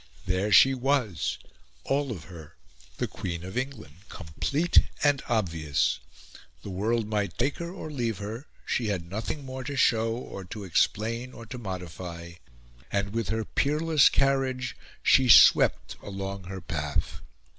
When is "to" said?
9.63-9.75, 10.45-10.63, 11.45-11.59